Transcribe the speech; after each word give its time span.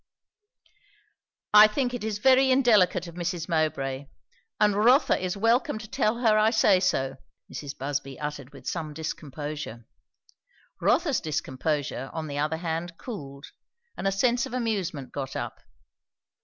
"I 1.53 1.67
think 1.67 1.93
it 1.93 2.03
is 2.03 2.17
very 2.17 2.49
indelicate 2.49 3.05
of 3.05 3.13
Mrs. 3.13 3.47
Mowbray; 3.47 4.07
and 4.59 4.75
Rotha 4.75 5.15
is 5.23 5.37
welcome 5.37 5.77
to 5.77 5.87
tell 5.87 6.17
her 6.21 6.39
I 6.39 6.49
say 6.49 6.79
so," 6.79 7.17
Mrs. 7.53 7.77
Busby 7.77 8.19
uttered 8.19 8.51
with 8.51 8.65
some 8.67 8.95
discomposure. 8.95 9.85
Rotha's 10.81 11.21
discomposure 11.21 12.09
on 12.13 12.25
the 12.25 12.39
other 12.39 12.57
hand 12.57 12.97
cooled, 12.97 13.51
and 13.95 14.07
a 14.07 14.11
sense 14.11 14.47
of 14.47 14.55
amusement 14.55 15.11
got 15.11 15.35
up. 15.35 15.59